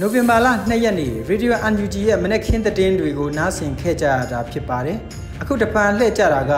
[0.00, 4.98] နိုဝင်ဘာလ2ရက်နေ့ Radio UNG ရဲ့မနက်ခင်းသတင်းတွေကိုနားဆင်ခဲ့ကြရတာဖြစ်ပါတယ်။
[5.42, 6.52] အခုတပံလှည့်ကြတာက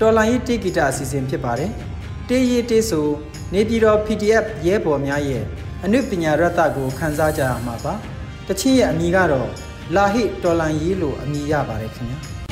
[0.00, 1.70] တော်လိုင်းရေးတေးဂီတအစီအစဉ်ဖြစ်ပါတယ်။
[2.28, 3.06] တေးရေးတေးဆို
[3.54, 5.42] နေပြည်တော် PDF ရဲဘော်များရဲ့
[5.84, 7.94] အနုပညာရတကိုခန်းစားကြရမှာပါ။
[8.48, 9.48] တချင်းရဲ့အမည်ကတော့
[9.96, 12.18] လာဟိတော်လိုင်းရေးလို့အမည်ရပါတယ်ခင်ဗျာ။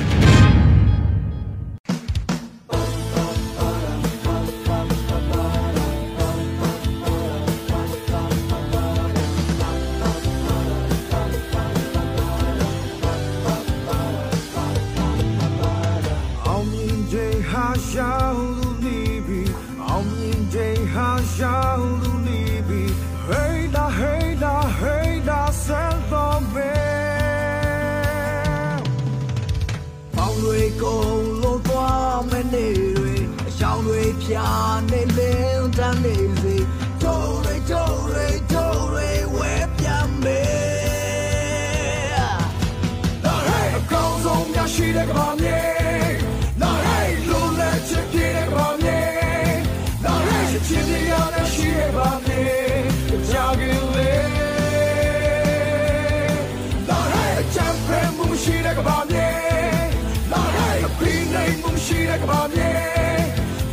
[62.15, 62.71] ရှိတဲ့ကဘာမြေ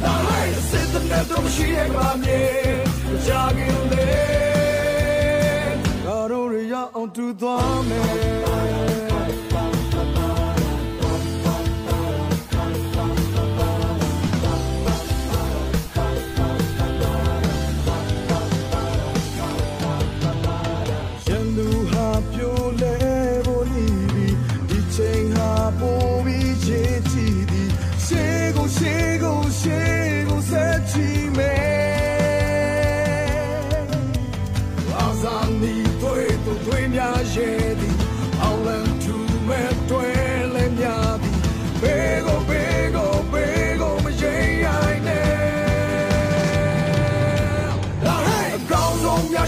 [0.04, 2.40] La hey စစ်တဲ့တော့ရှိတဲ့ကဘာမြေ
[3.26, 4.10] ကြာကြလေ
[6.04, 8.91] ကာရိုရီယာအောင်တူသွားမယ်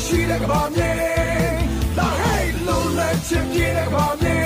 [0.06, 0.92] ရှိတဲ့ကဘာမြေ
[1.98, 4.38] La hey လုံးလက်ချစ်ပြည့်တဲ့ကဘာမြေ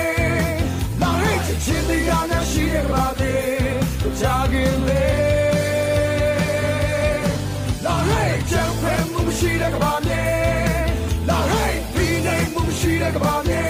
[1.01, 3.35] La hey ချစ်ချင်တရားများရှိတဲ့ကဘာမြေ
[4.19, 4.55] ကြာကြ
[4.87, 5.07] လေ
[7.85, 10.23] La hey ချမ်းဖဲမှုမရှိတဲ့ကဘာမြေ
[11.29, 13.63] La hey ပြီးနိုင်မှုမရှိတဲ့ကဘာမြေ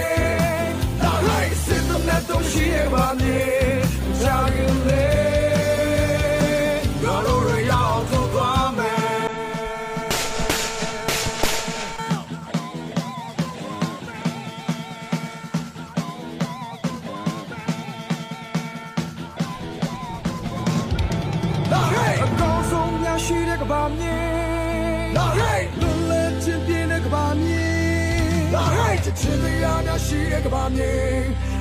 [1.04, 3.79] La hey စစ်တဲ့နဲ့တော့ရှိတဲ့ကဘာမြေ
[30.10, 30.94] ရားများရှိတဲ့ကဘာမြေ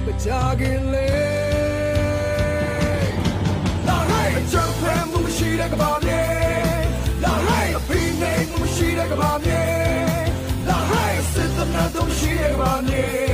[0.05, 1.07] မကြခင်လေ
[3.87, 6.23] လာဟိုင်းချမ်းဖမ်းမှုရှိတဲ့ကဘာမြေ
[7.23, 9.63] လာဟိုင်းအပင်းနေမှုရှိတဲ့ကဘာမြေ
[10.67, 13.28] လာဟိုင်းစစ်တနာတော့ရှိတဲ့ကဘာမြေ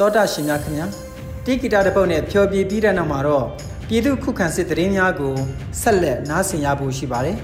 [0.00, 0.86] တောတာရှင်များခင်ဗျာ
[1.44, 3.44] တီဂီတာတစ်ပုတ်နဲ့ဖျော်ပြပြီးတဲ့နောက်မှာတော့
[3.88, 5.34] ပြည်သူခုခံစစ်တရင်များကို
[5.80, 7.36] ဆက်လက်နားဆင်ရဖို့ရှိပါတယ်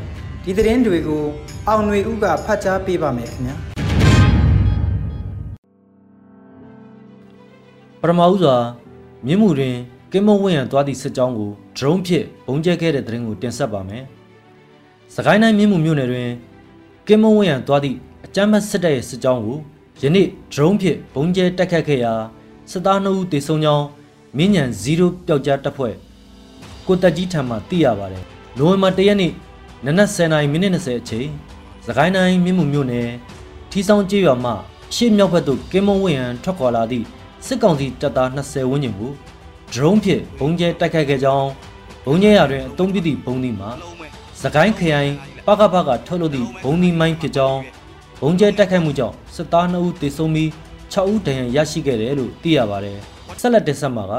[0.44, 1.22] ဒီတရင်တွေကို
[1.68, 3.56] အောင်ຫນွေဦးကဖတ်ကြားပေးပါမယ်ခင်ဗျာ
[8.00, 8.56] ပထမဦးစွာ
[9.26, 9.76] မြင်းမှုတွင်
[10.12, 14.04] ကင်းမုံဝင်းရန်သွားသည့်စစ်ကြောင်းကိုဒရုန်းဖြင့်ဘုံကျဲခဲ့တဲ့သတင်းကိုတင်ဆက်ပါမယ်။
[15.14, 16.30] စကိုင်းတိုင်းမြင်းမှုမြို့နယ်တွင်
[17.06, 19.58] ကင်းမုံဝင်းရန်သွားသည့်အကြမ်းဖက်စစ်တပ်ရဲ့စစ်ကြောင်းကို
[20.02, 22.14] ယနေ့ဒရုန်းဖြင့်ဘုံကျဲတက်ခတ်ခဲ့ရာ
[22.70, 23.86] စစ်သား2ဦးတေဆုံးကြောင်း
[24.36, 25.94] မင်းညံ0ပျောက်ကြားတပ်ဖွဲ့
[26.86, 28.24] ကိုတက်ကြီးထံမှသိရပါတယ်။
[28.58, 29.32] နိုဝင်ဘာ1ရက်နေ့
[29.84, 31.28] နနက်10:30မိနစ်20အချိန်
[31.86, 33.08] စကိုင်းတိုင်းမြင်းမှုမြို့နယ်
[33.70, 34.52] ထီဆောင်ကျေးရွာမှ
[34.94, 37.06] ရှေ့မြောက်ဘက်သို့ကင်းမုံဝင်းရန်ထွက်ခွာလာသည့်
[37.46, 39.10] စစ်ကောင်စီတပ်သား20ဝန်းကျင်ကို
[39.72, 41.48] ဒရုန်းဖြင့်ဘုံကျဲတိုက်ခိုက်ခဲ့ကြောင်း
[42.06, 43.70] ဘုံကျဲရာတွင်အုံပြသည့်ဘုံဒီမှာ
[44.42, 45.12] စကိုင်းခရိုင်
[45.46, 47.60] ပကပကထုတ်လုပ်သည့်ဘုံဒီမိုင်းဖြစ်ကြောင်း
[48.20, 50.50] ဘုံကျဲတိုက်ခိုက်မှုကြောင့်စစ်သား2ဦးသေဆုံးပြီး
[50.92, 52.98] 6ဦးဒဏ်ရာရရှိခဲ့တယ်လို့သိရပါတယ်
[53.40, 54.14] ဆက်လက်တင်ဆက်မှာက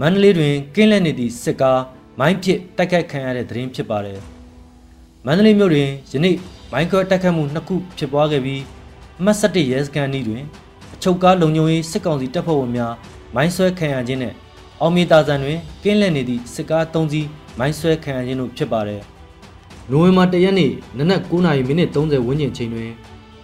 [0.00, 1.80] မန္တလေးတွင်ကင်းလက်နေသည့်စစ်ကား
[2.18, 4.18] မိုင်းဖြစ်တိုက်ခိုက်ခံရတဲ့သတင်းဖြစ်ပါတယ်
[5.26, 6.36] မန္တလေးမြို့တွင်ယနေ့
[6.72, 8.62] မိုင်းခွဲတိုက်ခိုက်မှုနှစ်ခုဖြစ်ပွားခဲ့ပြီး
[9.18, 10.44] အမှတ်7ရဲစခန်းဤတွင်
[10.94, 12.94] အချုပ်ကားလုံခြုံရေးစစ်ကောင်စီတပ်ဖွဲ့ဝင်များ
[13.34, 14.34] မိုင်းဆွဲခံရခြင်းနဲ့
[14.80, 19.02] အောင်မြေတာဆန်တွင်ကင်းလက်နေသည့်စစ်ကား3စီးမိုင်းဆွဲခံရခြင်းတို့ဖြစ်ပါတယ်။
[19.90, 22.90] နိုဝင်ဘာ1ရက်နေ့နနက်9:30မိနစ်30ဝန်းကျင်ချိန်တွင်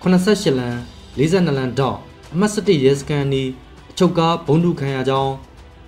[0.03, 0.77] 88လမ်း
[1.17, 1.99] 42လမ်းတောက်
[2.33, 3.51] အမှတ်7ရဲစခန်းနီး
[3.91, 5.35] အချုပ်ကားဘုံဒုခံရကြောင်း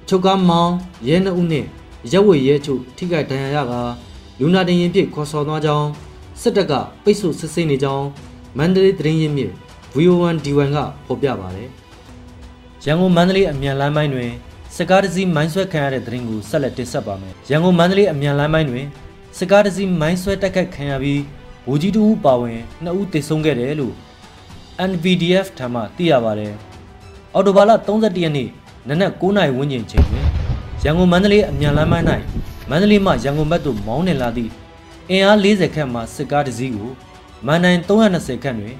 [0.04, 0.74] အချုပ်ကားမောင်း
[1.08, 1.66] ရဲနှုတ်နှင့်
[2.12, 3.74] ရက်ဝေရဲချုပ်ထိခိုက်ဒဏ်ရာရက
[4.40, 5.88] လူနာတင်ရင်ဖြင့်ခေါ်ဆော်သွားကြောင်း
[6.40, 6.72] စစ်တပ်က
[7.04, 8.06] ပိတ်ဆို့စစ်ဆေးနေကြောင်း
[8.58, 9.52] မန္တလေးသတင်းရင်းမြစ်
[9.94, 11.68] VO1 D1 ကဖော်ပြပါတယ်။
[12.84, 14.30] ရန်ကုန်မန္တလေးအမြန်လမ်းပိုင်းတွင်
[14.76, 18.86] စစ်ကားတစ်စီးမိုင်းဆွဲခံရတဲ့သတင်းကိုဆက်လက်တင်ဆက်ပါမယ်။ရန်ကုန်မန္တလေးအမြန်လမ်းပိုင်းတွင်
[19.38, 21.22] စစ်ကားတစ်စီးမိုင်းဆွဲတိုက်ခိုက်ခံရပြီး
[21.66, 23.94] ဗိုလ်ကြီးတဦးပါဝင်2ဦးသေဆုံးခဲ့တယ်လို့
[24.90, 26.54] NVDF ထံမှသိရပါတယ်။
[27.34, 28.48] အော်တိုဘာလ31ရက်နေ့
[28.88, 30.26] နနက်9:00နာရီဝန်းကျင်ချိန်တွင်
[30.84, 32.06] ရန်ကုန်မန္တလေးအမြန်လမ်းပိုင်း၌
[32.70, 34.50] မန္တလေးမှရန်ကုန်ဘက်သို့မောင်းနှင်လာသည့်
[35.10, 36.90] အင်အား40ခန့်မှစစ်ကားတစ်စီးကို
[37.46, 38.76] မန်နိုင်320ခန့်တွင်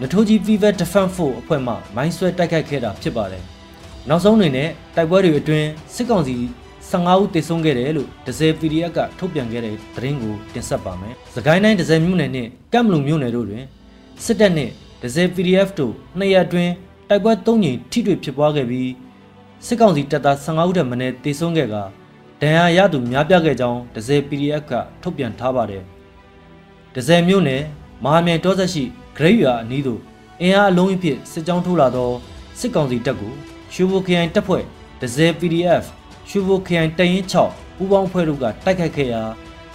[0.00, 3.42] နထိုးကြီး Fever Defense Force အဖွဲ့မှမိုင်းဆွဲတိုက်ခိုက်ခဲ့တာဖြစ်ပါတယ်။
[4.08, 6.36] နောက်ဆုံးတွင်လည်းတိုက်ပွဲတွေအတွင်းစစ်ကောင်စီ
[6.90, 13.64] 15ဦးသေဆုံးခဲ့တယ်လို့ဒဇယ် PDF ကထုတ်ပြန်ခဲ့တဲ့သတင်းကိုတင်ဆက်ပါမယ်။စကိုင်းတိုင်းဒဇယ်မြို့နယ်နှင့်ကမ်မလုံမြို့နယ်တို့တွင်
[14.24, 14.72] စစ်တပ်နှင့်
[15.06, 16.72] ဒဇယ် PDF တို့နှစ်ရက်အတွင်း
[17.08, 18.92] တိုက်ပွဲ၃ကြိမ်ထိတွေ့ဖြစ်ပွားခဲ့ပြီး
[19.66, 21.74] စစ်ကောင်စီတပ်သား15ဦးထက်မနည်းသေဆုံးခဲ့က
[22.42, 25.82] ဒဏ်ရာရသူများပြားခဲ့ကြောင်းဒဇယ် PDF ကထုတ်ပြန်ထားပါတယ်။
[26.94, 27.62] ဒဇယ်မြို့နယ်
[28.04, 28.84] မဟာမြိုင်တောဆက်ရှိ
[29.16, 30.00] ဂရိတ်ရွာအနီးသို့
[30.40, 32.10] အင်အားအလုံးအဖြစ်စစ်ကြောင်းထိုးလာသော
[32.60, 33.32] စစ်ကောင်စီတပ်ကို
[33.72, 34.64] ရှူဘိုခရိုင်တပ်ဖွဲ့
[35.00, 35.84] ဒဇယ် PDF
[36.28, 39.22] ရှူဘိုခရိုင်တရင်6ပူးပေါင်းဖွဲ့တို့ကတိုက်ခိုက်ခဲ့ရာ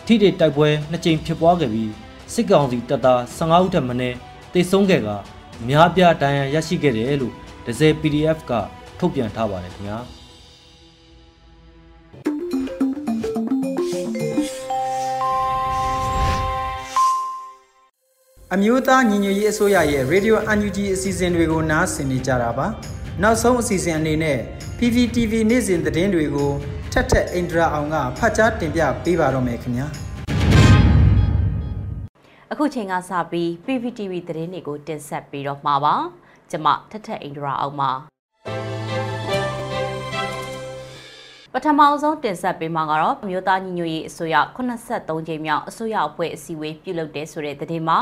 [0.06, 1.92] ထိတိတိုက်ပွဲနှစ်ကြိမ်ဖြစ်ပွားခဲ့ပြီး
[2.34, 4.18] စစ်ကောင်စီတပ်သား15ဦးထက်မနည်း
[4.54, 5.10] သေဆုံးခဲ့က
[5.62, 7.34] အများပြားဒဏ်ရာရရှိခဲ့တယ်လို့
[7.66, 8.52] ဒဇယ် PDF က
[9.00, 10.00] ထုတ်ပြန်ထားပါတယ်ခင်ဗျာ။
[18.56, 22.68] အမျိုးသားညီညွတ်ရေးအစိုးရရဲ့ Radio UNG အစီအစဉ်တွေကိုနားဆင်နေကြတာပါ
[23.22, 24.40] နောက်ဆုံးအစီအစဉ်အနေနဲ့
[24.78, 26.52] PPTV နေ့စဉ်သတင်းတွေကို
[26.92, 29.88] ထက်ထက်အင်ဒရာအောင်ကဖတ်ကြားတင်ပြပေးပါတော့မယ်ခင်ဗျာ
[32.54, 35.96] အခုချိန်ကစပြီး PPTV သတင်းတွေကိုတင်ဆက်ပြီးတော့မှာပါ
[36.50, 37.92] ကျွန်မထက်ထက်အင်ဒရာအောင်ပါ
[41.54, 48.00] ပထမဆုံးတင်ဆက်ပေးမှာကတော့မြို့သားညီညွတ်ရေးအစိုးရ83ကြိမ်မြောက်အစိုးရအဖွဲ့အစည်းအဝေးပြုလုပ်တဲ့ဆိုတဲ့သတင်းမှာ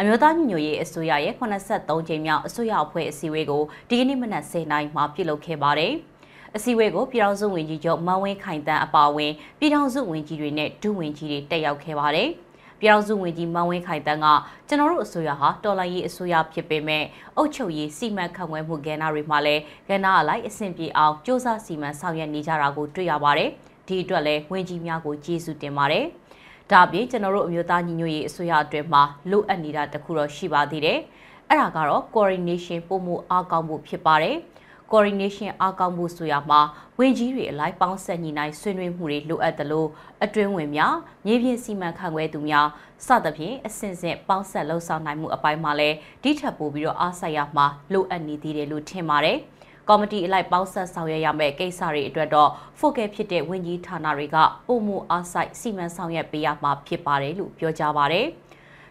[0.00, 5.92] အမျိုးသားညီညွတ်ရေးအစိုးရရဲ့83ကြိမ်မြောက်အစိုးရအဖွဲ့အစည်းအဝေးကိုဒီကနေ့မနက်10:00နာရီမှာပြုလုပ်ခဲ့ပါတယ်။
[6.56, 12.30] အစည်းအဝေးကိုပြည်ထောင်စုဝန်ကြီးချုပ်မန်ဝင်းခိုင်တန်းအပါအဝင်ပြည်ထောင်စုဝန်ကြီးတွေနဲ့ဒုဝန်ကြီးတွေတက်ရောက်ခဲ့ပါတယ်။
[12.80, 14.26] ပြည်ထောင်စုဝန်ကြီးမန်ဝင်းခိုင်တန်းက
[14.68, 17.04] ကျွန်တော်တို့အစိုးရဟာတော်လှန်ရေးအစိုးရဖြစ်ပေမဲ့
[17.36, 23.50] အုပ်ချုပ်ရေးစီမံခန့်ခွဲမှုကဏ္ဍတွေမှာလည်းကဏ္ဍအလိုက်အဆင့်ပြေအောင်စ조사စီမံဆောင်ရွက်နေကြတာကိုတွေ့ရပါတယ်။
[23.86, 26.04] ဒီအတွက်လည်းဝန်ကြီးများကိုကျေးဇူးတင်ပါတယ်။
[26.70, 30.98] ဒါအပြင်ကျွန်တော်တို့အမျိုးသားညီညွတ်ရေးအစိုးရအတွင်းမှာလိုအပ်နေတာတခုတော့ရှိပါသေးတယ်။
[31.48, 34.36] အဲ့ဒါကတော့ coordination ပုံမှုအားကောင်းမှုဖြစ်ပါတယ်။
[34.90, 36.60] coordination အားကောင်းမှုဆိုရမှာ
[36.98, 39.88] ဝင်ကြီးတွေအလိုက်ပေါင်းဆက်ညီနိုင်ဆွေးနွေးမှုတွေလိုအပ်တယ်လို့
[40.24, 40.94] အတွင်းဝင်များ
[41.26, 42.66] မြေပြင်စီမံခန့်ခွဲသူများ
[43.06, 49.38] စသဖြင့်အစဉ်စဉ်ပေါင်းဆက်လှုပ်ဆောင်နိုင်မှုအပိုင်းမှာလည်းဒီထက်ပိုပြီးတော့အားစိုက်ရမှာလိုအပ်နေသေးတယ်လို့ထင်ပါတယ်။
[49.88, 58.26] ကော်မတီအလိုက်ပေါင်းဆက်ဆောင်ရွက်ရမယ့်ကိစ္စတွေအတွက်တော့ focus ဖြစ်တဲ့ဝန်ကြီးဌာနတွေကပုံမှုအားစိုက်စီမံဆောင်ရွက်ပေးရမှာဖြစ်ပါတယ်လို့ပြောကြားပါတယ်။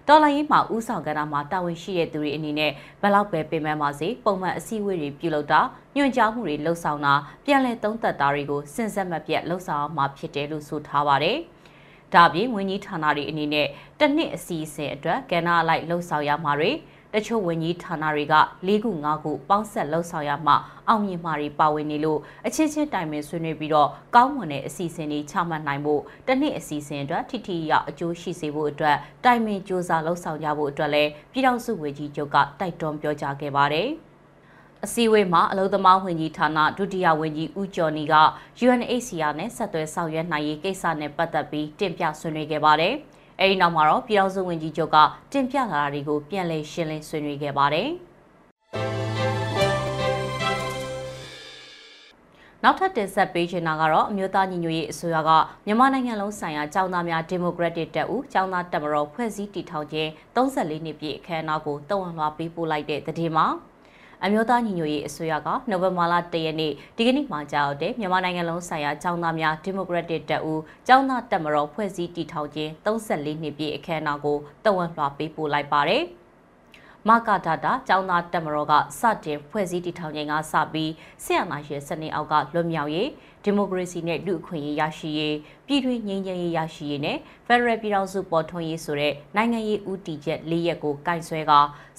[0.09, 5.61] တော်လိုင်းရေးမှာဥဆောင်ကဏ္ဍမှာတာဝန်ရှိတဲ့သူတွေအနေနဲ့ဘယ်လောက်ပဲပင်ပန်းပါစေပုံမှန်အစည်းအဝေးတွေပြုလုပ်တာ
[5.95, 7.13] ညွှန်ကြားမှုတွေလှုပ်ဆောင်တာ
[7.45, 11.37] ပြန်လည်သုံးသပ်တာတွေကိုစဉ်ဆက်မပြတ်လှုပ်ဆောင်မှာဖြစ်တယ်လို့ဆိုထားပါတယ်။
[12.13, 13.67] ဒါပြင်ဝန်ကြီးဌာနတွေအနေနဲ့
[13.99, 16.71] တစ်နှစ်အစီအစဉ်အတွက်ကဏ္ဍအလိုက်လှုပ်ဆောင်ရမှာတွေ
[17.13, 18.35] တချို့ဝန်ကြီးဌာနတွေက
[18.67, 20.53] ၄ခု၅ခုပေါင်းဆက်လှုပ်ဆောင်ရမှ
[20.87, 33.89] အောင်မြင်မှာတွေပါဝင်နေလို့အချင်းချင်းတိုင်ပင်ဆွေးနွေးပြီးတော့ကောင်းမွန်တဲ့အစီအစဉ်တွေချမှတ်နိုင်ဖို့တနည်းအစီအစဉ်အတွက်ထိထိရောက်အကျိုးရှိစေဖို့အတွက်တိုင်ပင်စ조사လှုပ်ဆောင်ကြဖို့အတွက်လည်းပြည်ထောင်စုဝန်ကြီးချုပ်ကတိုက်တွန်းပြောကြားခဲ့ပါတယ်။
[34.85, 38.15] အစည်းအဝေးမှာအလုံသမားဝန်ကြီးဌာနဒုတိယဝန်ကြီးဦးကျော်နီက
[38.65, 42.95] UNHCR နဲ့ဆက်သွယ်ဆောင်ရွက်နိုင်ရေးကိစ္စနဲ့ပတ်သက်ပြီးတင်ပြဆွေးနွေးခဲ့ပါတယ်။
[43.39, 44.97] အဲဒီနောက်မှာတော့ပြည်ထောင်စုဝန်ကြီးချုပ်က
[45.31, 47.89] တင်ပြလာတာတွေကိုပြန်လည်ရှင်းလင်းဆွေးနွေးခဲ့ပါတယ်။
[52.63, 55.29] နောက်ထပ်တင်ဆက်ပေးချင်တာကတော့အမျိုးသားညီညွတ်ရေးအစိုးရက
[55.65, 63.45] မြန်မာနိုင်ငံလုံးဆိုင်ရာចောင်းသားများဒီမိုကရက်တစ်တပ်ဦးចောင်းသားတပ်မတော်ဖွဲ့စည်းတည်ထောင်ခြင်း34နှစ်ပြည့်အခမ်းအနားကိုတဝန်လွှာပေးပို့လိုက်တဲ့တဲ့ဒီမှာ
[64.23, 76.03] အမျိုးသားညီညွတ်ရေးအစိုးရကနိုဝင်ဘာလ၁ရက်နေ့ဒီကနေ့မှကြာရောက်တဲ့မြန်မာနိုင်ငံလုံးဆိုင်ရာចောင်းသားများဒီမိုကရက်တစ်တပ်ဦးចောင်းသားတပ်မတော်ဖွဲ့စည်းတည်ထောင်ခြင်း34နှစ်ပြည့်အခမ်းအနားကိုတဝန်လွှာပေးပို့လိုက်ပါတယ်။
[77.07, 80.91] မကဒါတာကျောင်းသားတက်မတော်ကစတင်ဖွဲ့စည်းတည်ထောင်ခြင်းကစပြီး
[81.23, 83.09] ဆရာနာရဲ့စနစ်အောက်ကလွတ်မြောက်ရေး
[83.43, 85.35] ဒီမိုကရေစီနဲ့လူ့အခွင့်အရေးရရှိရေး
[85.67, 87.17] ပြည်တွင်းငြိမ်းချမ်းရေးရရှိရေးနဲ့
[87.47, 91.51] ဖက်ဒရယ်ပြည်ထောင်စုပေါ်ထွန်းရေးဆိုတဲ့နိုင်ငံရေးဦးတည်ချက်၄ရက်ကိုကင်ဆယ်က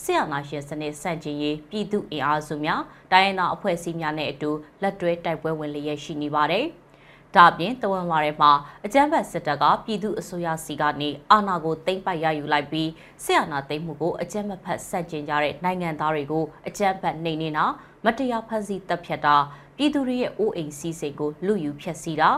[0.02, 4.50] ဆရာနာရှင်စနစ်စန့်ကျင်ရေးပြည်သူအင်အားစုများတိုင်းရင်းသားအဖွဲ့အစည်းများနဲ့အတူ
[4.82, 6.66] လက်တွဲတိုက်ပွဲဝင်လျက်ရှိနေပါတယ်။
[7.36, 8.52] ဒါအပြင်တဝန်ဝါထဲမှာ
[8.86, 12.90] အကြမ်းဖက်စစ်တပ်ကပြည်သူအစိုးရစီကနေအာဏာကိုသိမ်းပိုက်ရယူလိုက်ပြီး
[13.24, 17.66] စစ်အာဏာသိမ်းမှုကိုအကြမ်းမဖက်ဆန့်ကျင်ကြတဲ့နိုင်ငံသားတွေကိုအကြမ်းဖက်နှိမ်နင်းတာ
[18.04, 19.36] မတရားဖန်ဆီးတပ်ဖြတ်တာ
[19.76, 22.30] ပြည်သူတွေရဲ့အိုးအိမ်စီးစိမ်ကိုလူယူဖျက်ဆီးတာ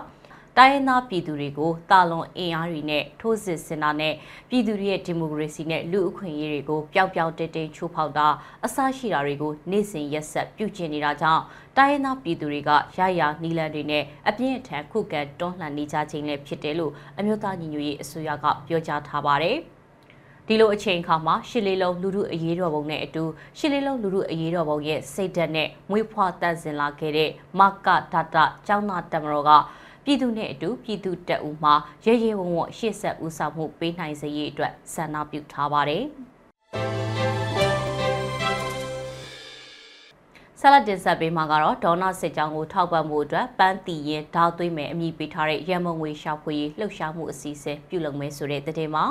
[0.57, 4.15] တိုင်းရင်းသားပြည်သူတွေကိုတာလွန်အင်အားတွေနဲ့ထိုးစစ်ဆင်တာနဲ့
[4.49, 8.27] ပြည်သူတွေရဲ့ဒီမိုကရေစီနဲ့လူအခွင့်အရေးတွေကိုပျောက်ပျောက်တိတ်တိတ်ချိုးဖောက်တာ
[8.65, 11.43] အစရှိတာတွေကိုနေ့စဉ်ရက်ဆက်ပြုကျင့်နေတာကြောင့်
[11.81, 19.57] တိုင်းရင်းသားပြည်သူတွေကရရနီလန်တွေနဲ့အပြင်းအထန်ခုခံတွန်းလှန်နေကြခြင်းလည်းဖြစ်တယ်လို့အမျိုးသားညီညွတ်ရေးအစိုးရကပြောကြားထားပါတယ်။
[20.47, 23.25] ဒီလိုအချိန်အခါမှာရှစ်လေးလုံးလူမှုအရေးတော်ပုံနဲ့အတူ
[23.59, 29.51] ရှစ်လေးလုံးလူမှုအရေးတော်ပုံရဲ့စိတ်ဓာတ်နဲ့မွေးဖွားတတ်စင်လာခဲ့တဲ့မကဒတာကျောင်းသားတမတော်က
[30.05, 36.05] ပြည်သူနဲ့အတူပြည်သူတက်ဦးမှာရဲရဲဝံ့ဝံ့ရှေ့ဆက်ဦးဆောင်မှုပေးနိုင်စေရေးအတွက်ဆန္ဒပြုထားပါတယ်။
[40.63, 49.05] ဆလတ်တင်ဆက်ပေးမှာကတော့ဒေါနာစစ်ကြောင်းကိုထောက်ပံ့မှုအတွက်ပန်းတီရင်ဓာသွေးမယ်အမည်ပေးထားတဲ့ရန်မုံငွေရှာဖွေရေးလှုပ်ရှားမှုအစီအစဉ်ပြုလုပ်မယ်ဆိုတဲ့တဲ့မှာ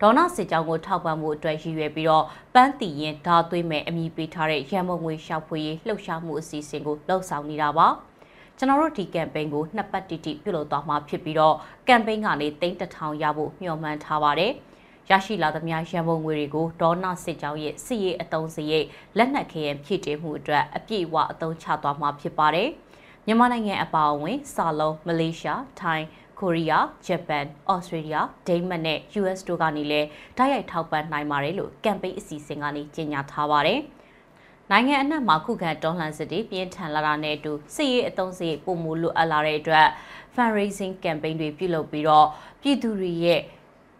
[0.00, 7.88] ဒေါနာစစ်ကြောင်းကိုထောက်ပံ့မှုအတွက်ရည်ရွယ်ပြီးတော့ပန်းတီရင်ဓာသွေးမယ်အမည်ပေးထားတဲ့ရန်မုံငွေရှာဖွေရေးလှုပ်ရှားမှုအစီအစဉ်ကိုလှုပ်ဆောင်နေတာပါ။
[8.58, 11.56] ကျွန်တော်တို့ဒီကမ်ပိန်းကိုနှစ်ပတ်တိတိပြုလုပ်သွားမှာဖြစ်ပြီးတော့
[11.88, 14.52] ကမ်ပိန်းကနေတိန်းတထောင်ရဖို့မျှော်မှန်းထားပါတယ်။
[15.10, 22.68] ရရှိလာသမျှရန်ပုံငွေတွေကိုဒေါနာစစ်ကြောင်းရဲ့စစ်ရေးအတုံးစရိတ်လက်နက်ခဲယံဖြည့်တင်းမှုအတွက်အပြည့်အဝအသုံးချသွားမှာဖြစ်ပါတယ်။
[23.26, 26.06] မြန်မာနိုင်ငံအပါအဝင်စာလုံးမလေးရှားထိုင်း
[26.40, 28.16] ကိုရီးယားဂျပန်ဩစတြေးလျ
[28.46, 33.80] ဒိန်းမတ်နဲ့ US တို့ကနေလည်းဓာတ်ရိုက်ထောက်ပံ့နိုင်ပါတယ်လို့ကမ်ပိန်းအစီအစဉ်ကနေကြေညာထားပါတယ်။
[34.70, 39.88] နိုင်ငံအနှံ့မှာခုခံတွန်းလှန်စစ်တွေပြင်းထန်လာတာနဲ့အတူစစ်ရေးအုံစရိတ်ပုံမူလိုအပ်လာတဲ့အတွက်
[40.34, 42.26] fundraising campaign တွေပြုလုပ်ပြီးတော့
[42.62, 43.40] ပြည်သူတွေရဲ့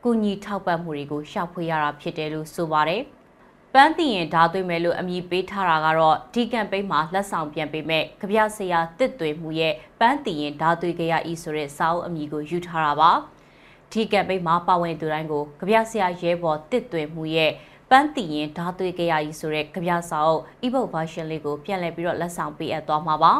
[0.09, 3.03] ကူညီထောက်ပံ့မှုတွေကိုရှာဖွေရတာဖြစ်တယ်လို့ဆိုပါတယ်။
[3.75, 13.11] ပန်းတည်ရင်ဓာသွေးမယ်လို့အမည်ပေးထားတာကတော့ဒီကမ်ပိန်းမှာလက်ဆောင်ပြန်ပေးမဲ့ကြပြဆရာတစ်သွေမှုရဲ့ပန်းတည်ရင်ဓာသွေးကြရဤဆိုတဲ့စာအုပ်အမည်ကိုယူထားတာပါ။
[13.93, 17.53] ဒီကမ်ပိန်းမှာပါဝင်သူတိုင်းကိုကြပြဆရာရဲဘော်တစ်သွေမှုရဲ့
[17.91, 23.33] ပန်းတီရင်ဓာသွေးကြရကြီးဆိုတဲ့ကြပြစာအုပ် ebook version လေးကိုပြန်လည်ပြီးတော့လက်ဆောင်ပေးအပ်သွားမှာပါ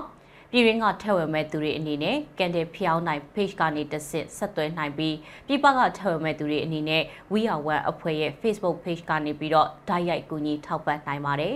[0.51, 11.55] ပြည်ရင်းကထည့်ဝင်မဲ့သူတွေအနေနဲ့ကန်တယ်ဖျောင်းနိုင် page ကနေတစ်ဆင့်ဆက်သွယ်နိုင်ပြီးပြည်ပကထည့်ဝင်မဲ့သူတွေအနေနဲ့ We Are One အဖွဲ့ရဲ့ Facebook page ကနေပြီးတော့ဓာတ်ရိုက်ကူညီထောက်ပံ့နိုင်ပါတယ်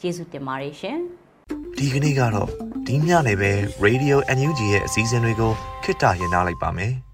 [0.00, 0.98] ကျေးဇူးတင်ပါတယ်ရှင်
[1.78, 2.48] ဒီကနေ့ကတော့
[2.86, 3.50] ဒီညနေပဲ
[3.84, 5.52] Radio NUG ရဲ့အစည်းအဝေးတွေကို
[5.84, 6.92] ခਿੱတရရနိုင်ပါမယ်